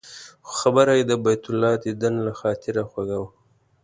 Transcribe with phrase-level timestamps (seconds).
[0.47, 3.29] خو خبره یې د بیت الله دیدن له خاطره خوږه وه.